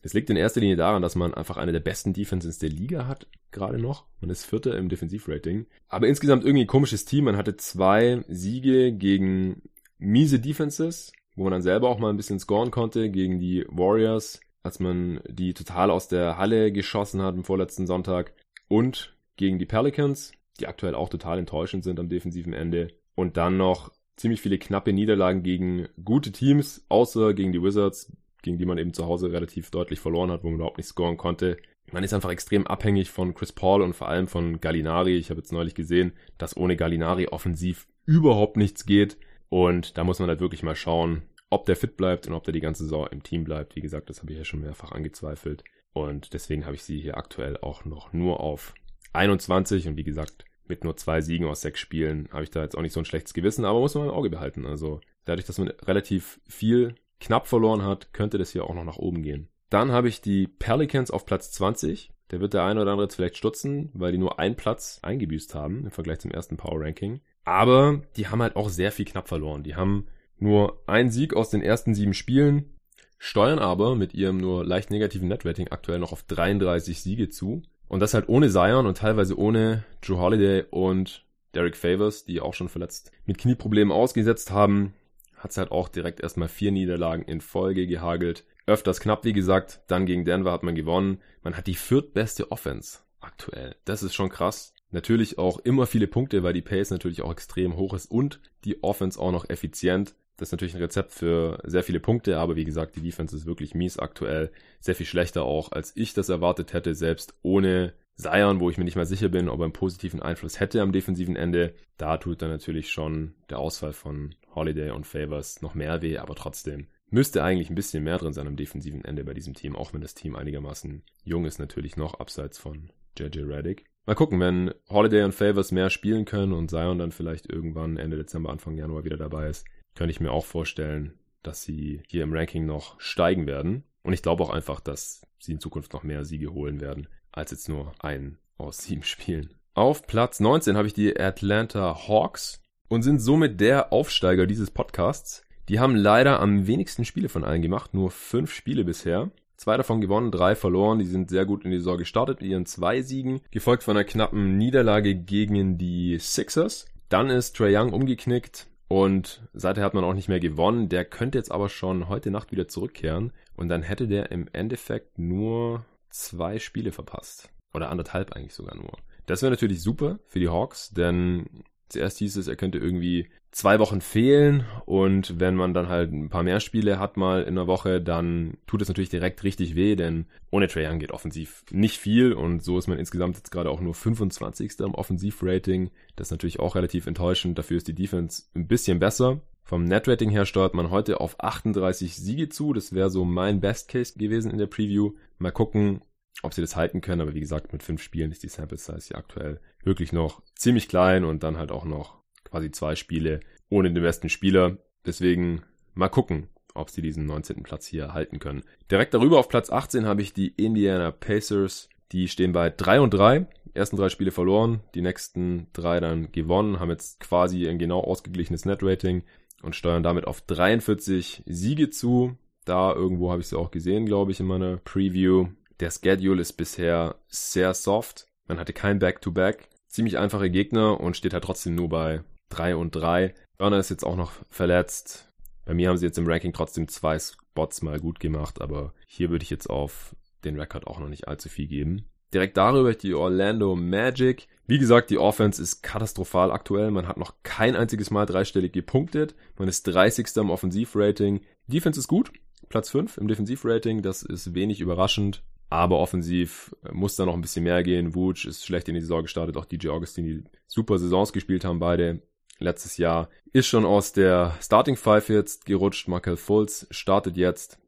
[0.02, 3.08] Es liegt in erster Linie daran, dass man einfach eine der besten Defenses der Liga
[3.08, 4.06] hat, gerade noch.
[4.20, 5.68] Man ist Vierter im Defensivrating.
[5.90, 7.26] Aber insgesamt irgendwie ein komisches Team.
[7.26, 9.62] Man hatte zwei Siege gegen
[10.00, 14.40] miese Defenses, wo man dann selber auch mal ein bisschen scoren konnte, gegen die Warriors,
[14.64, 18.34] als man die total aus der Halle geschossen hat am vorletzten Sonntag.
[18.68, 22.90] Und gegen die Pelicans, die aktuell auch total enttäuschend sind am defensiven Ende.
[23.14, 28.12] Und dann noch ziemlich viele knappe Niederlagen gegen gute Teams, außer gegen die Wizards,
[28.42, 31.18] gegen die man eben zu Hause relativ deutlich verloren hat, wo man überhaupt nicht scoren
[31.18, 31.58] konnte.
[31.92, 35.18] Man ist einfach extrem abhängig von Chris Paul und vor allem von Gallinari.
[35.18, 39.18] Ich habe jetzt neulich gesehen, dass ohne Gallinari offensiv überhaupt nichts geht.
[39.50, 42.54] Und da muss man halt wirklich mal schauen, ob der fit bleibt und ob der
[42.54, 43.76] die ganze Saison im Team bleibt.
[43.76, 45.64] Wie gesagt, das habe ich ja schon mehrfach angezweifelt.
[45.94, 48.74] Und deswegen habe ich sie hier aktuell auch noch nur auf
[49.14, 52.78] 21 und wie gesagt, mit nur zwei Siegen aus sechs Spielen habe ich da jetzt
[52.78, 54.66] auch nicht so ein schlechtes Gewissen, aber muss man im Auge behalten.
[54.66, 58.98] Also dadurch, dass man relativ viel knapp verloren hat, könnte das hier auch noch nach
[58.98, 59.48] oben gehen.
[59.70, 62.12] Dann habe ich die Pelicans auf Platz 20.
[62.32, 65.56] Der wird der eine oder andere jetzt vielleicht stutzen, weil die nur einen Platz eingebüßt
[65.56, 67.22] haben im Vergleich zum ersten Power Ranking.
[67.46, 69.64] Aber die haben halt auch sehr viel knapp verloren.
[69.64, 70.08] Die haben
[70.38, 72.74] nur einen Sieg aus den ersten sieben Spielen,
[73.18, 77.62] steuern aber mit ihrem nur leicht negativen Netrating aktuell noch auf 33 Siege zu.
[77.88, 82.54] Und das halt ohne Zion und teilweise ohne Drew Holiday und Derek Favors, die auch
[82.54, 84.94] schon verletzt mit Knieproblemen ausgesetzt haben.
[85.42, 88.46] Hat es halt auch direkt erstmal vier Niederlagen in Folge gehagelt.
[88.68, 89.82] Öfters knapp, wie gesagt.
[89.88, 91.20] Dann gegen Denver hat man gewonnen.
[91.42, 93.76] Man hat die viertbeste Offense aktuell.
[93.84, 94.76] Das ist schon krass.
[94.92, 98.84] Natürlich auch immer viele Punkte, weil die Pace natürlich auch extrem hoch ist und die
[98.84, 100.14] Offense auch noch effizient.
[100.38, 103.48] Das ist natürlich ein Rezept für sehr viele Punkte, aber wie gesagt, die Defense ist
[103.48, 104.52] wirklich mies aktuell.
[104.80, 108.84] Sehr viel schlechter auch, als ich das erwartet hätte, selbst ohne Zion, wo ich mir
[108.84, 111.74] nicht mal sicher bin, ob er einen positiven Einfluss hätte am defensiven Ende.
[111.98, 116.36] Da tut dann natürlich schon der Ausfall von Holiday und Favors noch mehr weh, aber
[116.36, 119.94] trotzdem müsste eigentlich ein bisschen mehr drin sein am defensiven Ende bei diesem Team, auch
[119.94, 123.86] wenn das Team einigermaßen jung ist natürlich noch, abseits von JJ Reddick.
[124.06, 128.18] Mal gucken, wenn Holiday und Favors mehr spielen können und Zion dann vielleicht irgendwann Ende
[128.18, 132.34] Dezember, Anfang Januar wieder dabei ist, könnte ich mir auch vorstellen, dass sie hier im
[132.34, 133.84] Ranking noch steigen werden.
[134.04, 137.52] Und ich glaube auch einfach, dass sie in Zukunft noch mehr Siege holen werden, als
[137.52, 139.54] jetzt nur einen aus sieben Spielen.
[139.74, 142.61] Auf Platz 19 habe ich die Atlanta Hawks
[142.92, 145.46] und sind somit der Aufsteiger dieses Podcasts.
[145.70, 149.32] Die haben leider am wenigsten Spiele von allen gemacht, nur fünf Spiele bisher.
[149.56, 151.00] Zwei davon gewonnen, drei verloren.
[151.00, 154.04] Die sind sehr gut in die Saison gestartet mit ihren zwei Siegen, gefolgt von einer
[154.04, 156.86] knappen Niederlage gegen die Sixers.
[157.08, 160.90] Dann ist Trey Young umgeknickt und seither hat man auch nicht mehr gewonnen.
[160.90, 165.18] Der könnte jetzt aber schon heute Nacht wieder zurückkehren und dann hätte der im Endeffekt
[165.18, 167.50] nur zwei Spiele verpasst.
[167.74, 168.98] Oder anderthalb eigentlich sogar nur.
[169.28, 173.80] Das wäre natürlich super für die Hawks, denn zuerst hieß es, er könnte irgendwie zwei
[173.80, 177.68] Wochen fehlen und wenn man dann halt ein paar mehr Spiele hat mal in der
[177.68, 181.98] Woche, dann tut es natürlich direkt richtig weh, denn ohne Trae Young geht offensiv nicht
[181.98, 184.80] viel und so ist man insgesamt jetzt gerade auch nur 25.
[184.80, 185.92] im Offensivrating.
[186.16, 187.58] Das ist natürlich auch relativ enttäuschend.
[187.58, 189.42] Dafür ist die Defense ein bisschen besser.
[189.64, 192.74] Vom Netrating her steuert man heute auf 38 Siege zu.
[192.74, 195.14] Das wäre so mein Best Case gewesen in der Preview.
[195.38, 196.02] Mal gucken,
[196.44, 197.22] ob sie das halten können.
[197.22, 200.88] Aber wie gesagt, mit fünf Spielen ist die Sample Size ja aktuell wirklich noch ziemlich
[200.88, 203.40] klein und dann halt auch noch quasi zwei Spiele
[203.70, 204.78] ohne den besten Spieler.
[205.06, 205.64] Deswegen
[205.94, 207.64] mal gucken, ob sie diesen 19.
[207.64, 208.64] Platz hier halten können.
[208.90, 211.90] Direkt darüber auf Platz 18 habe ich die Indiana Pacers.
[212.12, 213.48] Die stehen bei 3 und 3.
[213.74, 218.66] Ersten drei Spiele verloren, die nächsten drei dann gewonnen, haben jetzt quasi ein genau ausgeglichenes
[218.66, 219.24] Netrating
[219.62, 222.36] und steuern damit auf 43 Siege zu.
[222.66, 225.48] Da irgendwo habe ich sie auch gesehen, glaube ich, in meiner Preview.
[225.82, 228.28] Der Schedule ist bisher sehr soft.
[228.48, 229.68] Man hatte kein Back-to-Back.
[229.88, 233.34] Ziemlich einfache Gegner und steht halt trotzdem nur bei 3 und 3.
[233.58, 235.32] Burner ist jetzt auch noch verletzt.
[235.66, 239.32] Bei mir haben sie jetzt im Ranking trotzdem zwei Spots mal gut gemacht, aber hier
[239.32, 240.16] würde ich jetzt auf
[240.46, 242.06] den Rekord auch noch nicht allzu viel geben.
[242.32, 244.48] Direkt darüber die Orlando Magic.
[244.68, 246.92] Wie gesagt, die Offense ist katastrophal aktuell.
[246.92, 249.34] Man hat noch kein einziges Mal dreistellig gepunktet.
[249.58, 250.28] Man ist 30.
[250.38, 251.42] im Offensivrating.
[251.66, 252.32] Defense ist gut.
[252.70, 254.04] Platz 5 im Defensivrating.
[254.04, 255.44] Das ist wenig überraschend.
[255.72, 258.14] Aber offensiv muss da noch ein bisschen mehr gehen.
[258.14, 259.56] Wooch ist schlecht in die Saison gestartet.
[259.56, 262.22] Auch DJ Augustin, die super Saisons gespielt haben beide
[262.60, 266.10] letztes Jahr, ist schon aus der Starting Five jetzt gerutscht.
[266.10, 267.80] Michael Fultz startet jetzt,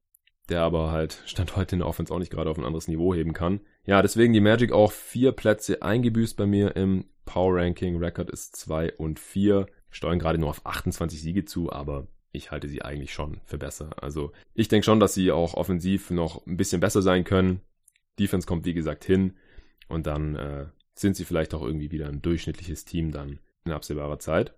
[0.48, 3.13] der aber halt Stand heute in der Offense auch nicht gerade auf ein anderes Niveau
[3.13, 3.60] heben kann.
[3.86, 7.98] Ja, deswegen die Magic auch vier Plätze eingebüßt bei mir im Power Ranking.
[7.98, 9.67] Record ist zwei und vier.
[9.89, 13.91] Steuern gerade nur auf 28 Siege zu, aber ich halte sie eigentlich schon für besser.
[14.02, 17.60] Also ich denke schon, dass sie auch offensiv noch ein bisschen besser sein können.
[18.19, 19.34] Defense kommt wie gesagt hin.
[19.88, 24.19] Und dann äh, sind sie vielleicht auch irgendwie wieder ein durchschnittliches Team dann in absehbarer
[24.19, 24.54] Zeit.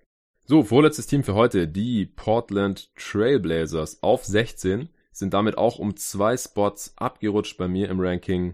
[0.45, 6.37] So, vorletztes Team für heute, die Portland Trailblazers auf 16, sind damit auch um zwei
[6.37, 8.53] Spots abgerutscht bei mir im Ranking.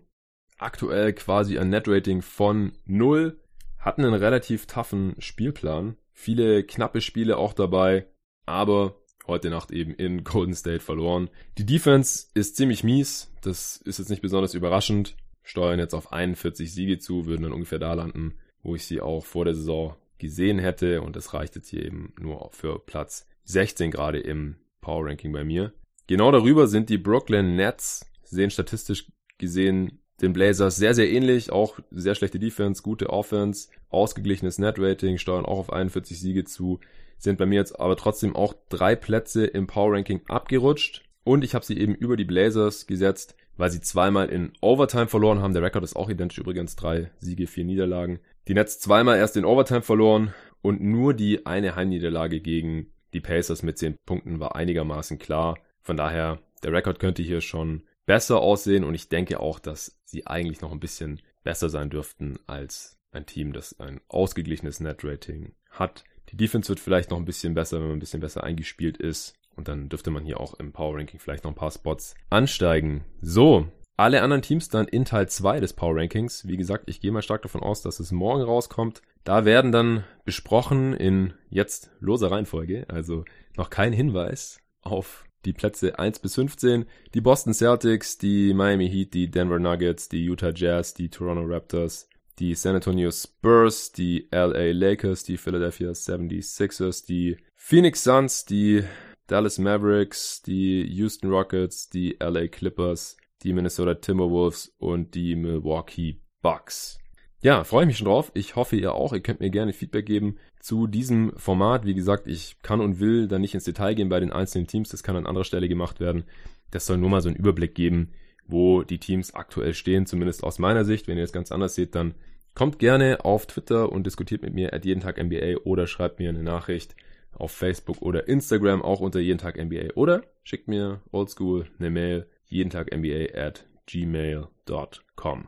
[0.58, 3.38] Aktuell quasi ein Netrating von 0,
[3.78, 8.06] hatten einen relativ toughen Spielplan, viele knappe Spiele auch dabei,
[8.46, 11.30] aber heute Nacht eben in Golden State verloren.
[11.58, 16.74] Die Defense ist ziemlich mies, das ist jetzt nicht besonders überraschend, steuern jetzt auf 41
[16.74, 20.60] Siege zu, würden dann ungefähr da landen, wo ich sie auch vor der Saison gesehen
[20.60, 21.02] hätte.
[21.02, 25.44] Und das reicht jetzt hier eben nur für Platz 16 gerade im Power Ranking bei
[25.44, 25.74] mir.
[26.08, 31.52] Genau darüber sind die Brooklyn Nets, sehen statistisch gesehen den Blazers sehr, sehr ähnlich.
[31.52, 36.80] Auch sehr schlechte Defense, gute Offense, ausgeglichenes Net-Rating, steuern auch auf 41 Siege zu,
[37.22, 41.04] sind bei mir jetzt aber trotzdem auch drei Plätze im Power Ranking abgerutscht.
[41.24, 45.40] Und ich habe sie eben über die Blazers gesetzt, weil sie zweimal in Overtime verloren
[45.40, 45.54] haben.
[45.54, 46.76] Der Rekord ist auch identisch übrigens.
[46.76, 48.20] Drei Siege, vier Niederlagen.
[48.48, 53.62] Die Nets zweimal erst in Overtime verloren und nur die eine Heimniederlage gegen die Pacers
[53.62, 55.60] mit zehn Punkten war einigermaßen klar.
[55.82, 60.26] Von daher, der Rekord könnte hier schon besser aussehen und ich denke auch, dass sie
[60.26, 66.04] eigentlich noch ein bisschen besser sein dürften als ein Team, das ein ausgeglichenes Net-Rating hat.
[66.32, 69.34] Die Defense wird vielleicht noch ein bisschen besser, wenn man ein bisschen besser eingespielt ist.
[69.56, 73.04] Und dann dürfte man hier auch im Power Ranking vielleicht noch ein paar Spots ansteigen.
[73.22, 73.68] So,
[73.98, 76.48] alle anderen Teams dann in Teil 2 des Power Rankings.
[76.48, 79.02] Wie gesagt, ich gehe mal stark davon aus, dass es morgen rauskommt.
[79.24, 83.26] Da werden dann besprochen in jetzt loser Reihenfolge, also
[83.58, 89.14] noch kein Hinweis auf die Plätze 1 bis 15, die Boston Celtics, die Miami Heat,
[89.14, 92.08] die Denver Nuggets, die Utah Jazz, die Toronto Raptors,
[92.42, 98.84] die San Antonio Spurs, die LA Lakers, die Philadelphia 76ers, die Phoenix Suns, die
[99.28, 106.98] Dallas Mavericks, die Houston Rockets, die LA Clippers, die Minnesota Timberwolves und die Milwaukee Bucks.
[107.44, 108.32] Ja, freue ich mich schon drauf.
[108.34, 109.14] Ich hoffe ihr auch.
[109.14, 111.86] Ihr könnt mir gerne Feedback geben zu diesem Format.
[111.86, 114.90] Wie gesagt, ich kann und will da nicht ins Detail gehen bei den einzelnen Teams.
[114.90, 116.24] Das kann an anderer Stelle gemacht werden.
[116.72, 118.14] Das soll nur mal so einen Überblick geben,
[118.48, 121.08] wo die Teams aktuell stehen, zumindest aus meiner Sicht.
[121.08, 122.16] Wenn ihr das ganz anders seht, dann
[122.54, 126.30] kommt gerne auf Twitter und diskutiert mit mir at jeden Tag NBA oder schreibt mir
[126.30, 126.96] eine Nachricht
[127.32, 132.28] auf Facebook oder Instagram auch unter jeden Tag NBA oder schickt mir oldschool eine Mail
[132.46, 135.48] jeden Tag NBA at gmail.com.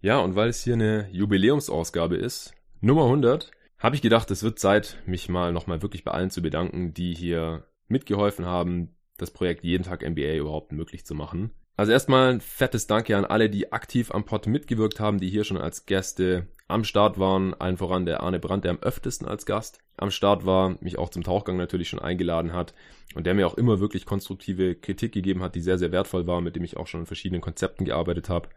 [0.00, 4.58] Ja, und weil es hier eine Jubiläumsausgabe ist, Nummer 100, habe ich gedacht, es wird
[4.58, 9.64] Zeit, mich mal nochmal wirklich bei allen zu bedanken, die hier mitgeholfen haben, das Projekt
[9.64, 11.50] jeden Tag NBA überhaupt möglich zu machen.
[11.78, 15.44] Also erstmal ein fettes Danke an alle, die aktiv am Pod mitgewirkt haben, die hier
[15.44, 17.54] schon als Gäste am Start waren.
[17.54, 21.08] Allen voran der Arne Brandt, der am öftesten als Gast am Start war, mich auch
[21.08, 22.74] zum Tauchgang natürlich schon eingeladen hat
[23.14, 26.40] und der mir auch immer wirklich konstruktive Kritik gegeben hat, die sehr, sehr wertvoll war,
[26.40, 28.48] mit dem ich auch schon an verschiedenen Konzepten gearbeitet habe.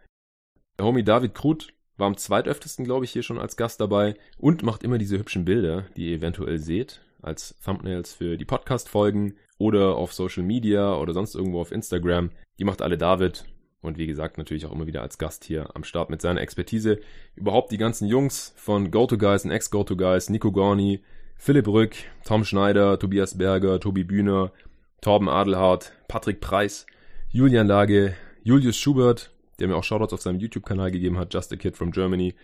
[0.80, 4.64] Der Homie David Krut war am zweitöftesten, glaube ich, hier schon als Gast dabei und
[4.64, 9.94] macht immer diese hübschen Bilder, die ihr eventuell seht, als Thumbnails für die Podcast-Folgen oder
[9.94, 12.30] auf Social Media oder sonst irgendwo auf Instagram.
[12.58, 13.44] Die macht alle David
[13.80, 16.98] und wie gesagt natürlich auch immer wieder als Gast hier am Start mit seiner Expertise.
[17.36, 21.00] Überhaupt die ganzen Jungs von GoToGuys und Ex-GoToGuys, Nico Gorni,
[21.36, 21.94] Philipp Rück,
[22.24, 24.50] Tom Schneider, Tobias Berger, Tobi Bühner,
[25.00, 26.84] Torben Adelhardt, Patrick Preis,
[27.30, 31.56] Julian Lage, Julius Schubert, der mir auch Shoutouts auf seinem YouTube-Kanal gegeben hat, Just a
[31.56, 32.34] Kid from Germany,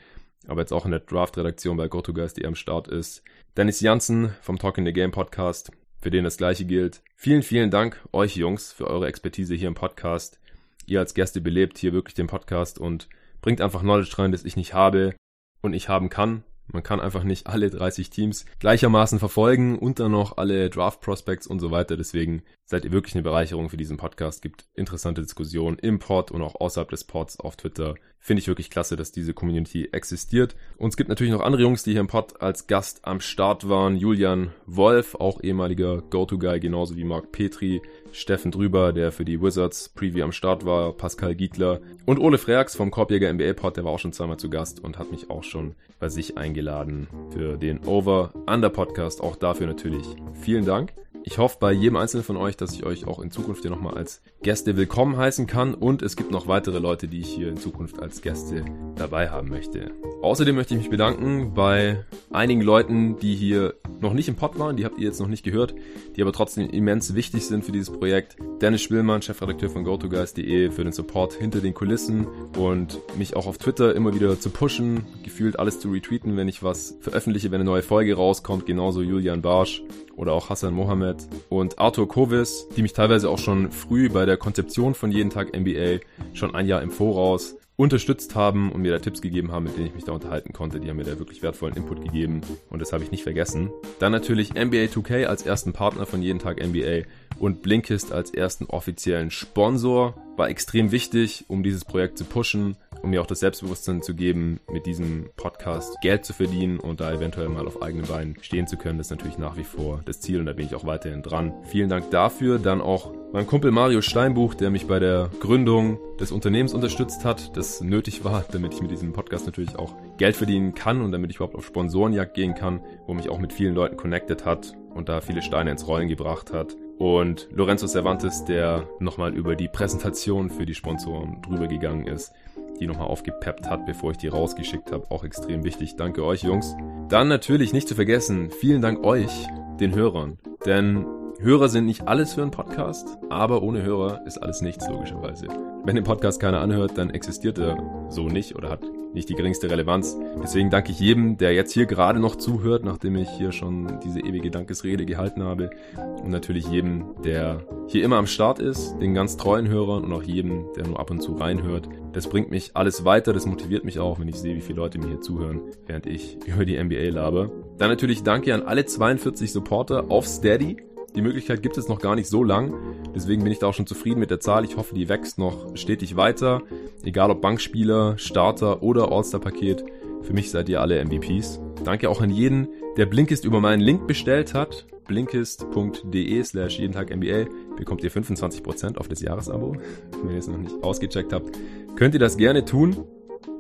[0.46, 3.24] aber jetzt auch in der Draft-Redaktion bei GoToGuys, die am Start ist.
[3.56, 7.02] Dennis Janssen vom Talk in the Game Podcast, für den das gleiche gilt.
[7.16, 10.38] Vielen, vielen Dank euch Jungs für eure Expertise hier im Podcast.
[10.86, 13.08] Ihr als Gäste belebt hier wirklich den Podcast und
[13.40, 15.14] bringt einfach Knowledge rein, das ich nicht habe
[15.60, 16.44] und ich haben kann.
[16.70, 21.46] Man kann einfach nicht alle 30 Teams gleichermaßen verfolgen und dann noch alle Draft Prospects
[21.46, 21.96] und so weiter.
[21.96, 24.42] Deswegen seid ihr wirklich eine Bereicherung für diesen Podcast.
[24.42, 27.94] Gibt interessante Diskussionen im Pod und auch außerhalb des Pods auf Twitter.
[28.20, 30.56] Finde ich wirklich klasse, dass diese Community existiert.
[30.76, 33.68] Und es gibt natürlich noch andere Jungs, die hier im Pod als Gast am Start
[33.68, 33.96] waren.
[33.96, 37.80] Julian Wolf, auch ehemaliger Go-To-Guy, genauso wie Mark Petri,
[38.12, 42.74] Steffen Drüber, der für die Wizards Preview am Start war, Pascal Gietler und Ole Freaks
[42.74, 45.44] vom Korbjäger NBA Pod, der war auch schon zweimal zu Gast und hat mich auch
[45.44, 49.20] schon bei sich eingeladen für den Over Under Podcast.
[49.20, 50.92] Auch dafür natürlich vielen Dank.
[51.30, 53.98] Ich hoffe bei jedem einzelnen von euch, dass ich euch auch in Zukunft hier nochmal
[53.98, 57.58] als Gäste willkommen heißen kann und es gibt noch weitere Leute, die ich hier in
[57.58, 58.64] Zukunft als Gäste
[58.96, 59.90] dabei haben möchte.
[60.22, 64.78] Außerdem möchte ich mich bedanken bei einigen Leuten, die hier noch nicht im Pod waren,
[64.78, 65.74] die habt ihr jetzt noch nicht gehört,
[66.16, 68.38] die aber trotzdem immens wichtig sind für dieses Projekt.
[68.62, 73.58] Dennis Schwillmann, Chefredakteur von GoToGuys.de für den Support hinter den Kulissen und mich auch auf
[73.58, 77.68] Twitter immer wieder zu pushen, gefühlt alles zu retweeten, wenn ich was veröffentliche, wenn eine
[77.68, 79.82] neue Folge rauskommt, genauso Julian Barsch
[80.18, 81.16] oder auch Hassan Mohammed
[81.48, 85.56] und Arthur Kovis, die mich teilweise auch schon früh bei der Konzeption von jeden Tag
[85.56, 86.00] NBA
[86.34, 89.86] schon ein Jahr im Voraus unterstützt haben und mir da Tipps gegeben haben, mit denen
[89.86, 90.80] ich mich da unterhalten konnte.
[90.80, 93.70] Die haben mir da wirklich wertvollen Input gegeben und das habe ich nicht vergessen.
[94.00, 97.06] Dann natürlich NBA 2K als ersten Partner von jeden Tag NBA
[97.38, 100.14] und Blinkist als ersten offiziellen Sponsor.
[100.38, 104.60] War extrem wichtig, um dieses Projekt zu pushen um mir auch das Selbstbewusstsein zu geben,
[104.70, 108.76] mit diesem Podcast Geld zu verdienen und da eventuell mal auf eigenen Beinen stehen zu
[108.76, 108.98] können.
[108.98, 111.52] Das ist natürlich nach wie vor das Ziel und da bin ich auch weiterhin dran.
[111.64, 112.58] Vielen Dank dafür.
[112.58, 117.56] Dann auch mein Kumpel Mario Steinbuch, der mich bei der Gründung des Unternehmens unterstützt hat,
[117.56, 121.30] das nötig war, damit ich mit diesem Podcast natürlich auch Geld verdienen kann und damit
[121.30, 125.08] ich überhaupt auf Sponsorenjagd gehen kann, wo mich auch mit vielen Leuten connected hat und
[125.08, 126.76] da viele Steine ins Rollen gebracht hat.
[126.98, 132.32] Und Lorenzo Cervantes, der nochmal über die Präsentation für die Sponsoren drüber gegangen ist
[132.78, 135.10] die nochmal aufgepeppt hat, bevor ich die rausgeschickt habe.
[135.10, 135.96] Auch extrem wichtig.
[135.96, 136.76] Danke euch, Jungs.
[137.08, 139.46] Dann natürlich nicht zu vergessen, vielen Dank euch,
[139.80, 140.38] den Hörern.
[140.66, 141.04] Denn
[141.40, 145.46] Hörer sind nicht alles für einen Podcast, aber ohne Hörer ist alles nichts, logischerweise.
[145.84, 148.80] Wenn den Podcast keiner anhört, dann existiert er so nicht oder hat
[149.14, 150.18] nicht die geringste Relevanz.
[150.42, 154.18] Deswegen danke ich jedem, der jetzt hier gerade noch zuhört, nachdem ich hier schon diese
[154.20, 155.70] ewige Dankesrede gehalten habe.
[155.96, 160.24] Und natürlich jedem, der hier immer am Start ist, den ganz treuen Hörern und auch
[160.24, 161.88] jedem, der nur ab und zu reinhört.
[162.12, 164.98] Das bringt mich alles weiter, das motiviert mich auch, wenn ich sehe, wie viele Leute
[164.98, 167.50] mir hier zuhören, während ich über die NBA laber.
[167.78, 170.78] Dann natürlich danke an alle 42 Supporter auf Steady.
[171.14, 172.74] Die Möglichkeit gibt es noch gar nicht so lang.
[173.14, 174.64] Deswegen bin ich da auch schon zufrieden mit der Zahl.
[174.64, 176.62] Ich hoffe, die wächst noch stetig weiter.
[177.02, 179.84] Egal ob Bankspieler, Starter oder All-Star-Paket.
[180.22, 181.60] Für mich seid ihr alle MVPs.
[181.84, 184.86] Danke auch an jeden, der Blinkist über meinen Link bestellt hat.
[185.06, 189.76] Blinkist.de slash jeden Tag NBA bekommt ihr 25% auf das Jahresabo.
[190.22, 191.56] Wenn ihr es noch nicht ausgecheckt habt,
[191.96, 193.04] könnt ihr das gerne tun.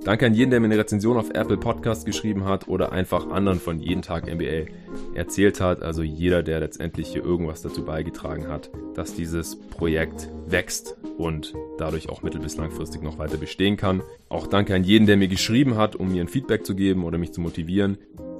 [0.08, 3.60] Danke an jeden, der mir eine Rezension auf Apple Podcast geschrieben hat oder einfach anderen
[3.60, 4.72] von jeden Tag NBA
[5.12, 5.82] erzählt hat.
[5.82, 12.08] Also jeder, der letztendlich hier irgendwas dazu beigetragen hat, dass dieses Projekt wächst und dadurch
[12.08, 14.00] auch mittel- bis langfristig noch weiter bestehen kann.
[14.30, 17.18] Auch danke an jeden, der mir geschrieben hat, um mir ein Feedback zu geben oder
[17.18, 17.98] mich zu motivieren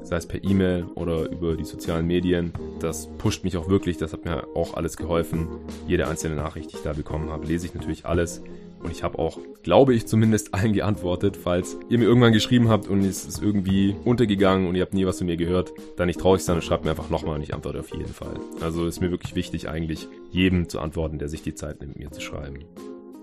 [0.09, 2.53] sei es per E-Mail oder über die sozialen Medien.
[2.81, 5.49] Das pusht mich auch wirklich, das hat mir auch alles geholfen.
[5.87, 8.43] Jede einzelne Nachricht, die ich da bekommen habe, lese ich natürlich alles.
[8.83, 11.37] Und ich habe auch, glaube ich zumindest, allen geantwortet.
[11.37, 15.07] Falls ihr mir irgendwann geschrieben habt und es ist irgendwie untergegangen und ihr habt nie
[15.07, 17.55] was von mir gehört, dann nicht traurig sein und schreibt mir einfach nochmal und ich
[17.55, 18.39] antworte auf jeden Fall.
[18.61, 22.11] Also ist mir wirklich wichtig, eigentlich jedem zu antworten, der sich die Zeit nimmt, mir
[22.11, 22.65] zu schreiben.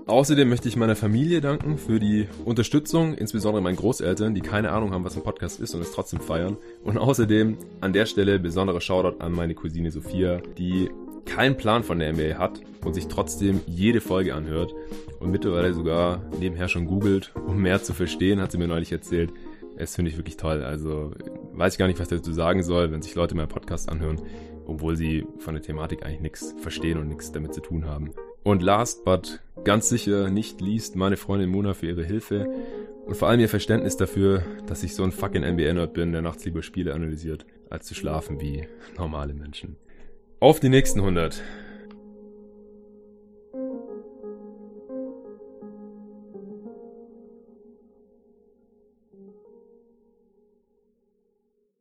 [0.08, 4.91] Außerdem möchte ich meiner Familie danken für die Unterstützung, insbesondere meinen Großeltern, die keine Ahnung
[4.94, 6.58] haben, was ein Podcast ist und es trotzdem feiern.
[6.84, 10.91] Und außerdem an der Stelle besonderer Shoutout an meine Cousine Sophia, die
[11.25, 14.73] keinen Plan von der NBA hat und sich trotzdem jede Folge anhört
[15.19, 19.31] und mittlerweile sogar nebenher schon googelt, um mehr zu verstehen, hat sie mir neulich erzählt.
[19.77, 20.63] Es finde ich wirklich toll.
[20.63, 21.11] Also
[21.53, 24.21] weiß ich gar nicht, was dazu sagen soll, wenn sich Leute meinen Podcast anhören,
[24.65, 28.11] obwohl sie von der Thematik eigentlich nichts verstehen und nichts damit zu tun haben.
[28.43, 32.47] Und last but ganz sicher nicht least meine Freundin Mona für ihre Hilfe
[33.05, 36.45] und vor allem ihr Verständnis dafür, dass ich so ein fucking NBA-Nerd bin, der nachts
[36.45, 39.77] lieber Spiele analysiert, als zu schlafen wie normale Menschen.
[40.41, 41.41] Auf die nächsten 100.